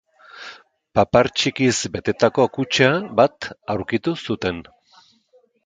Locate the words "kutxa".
2.57-2.89